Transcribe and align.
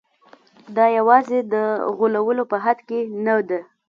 دا 0.75 0.85
یوازې 0.97 1.39
د 1.53 1.55
غولولو 1.97 2.43
په 2.51 2.57
حد 2.63 2.79
کې 2.87 2.99
نه 3.25 3.35
ده. 3.49 3.59